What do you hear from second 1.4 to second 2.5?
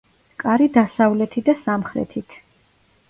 და სამხრეთით.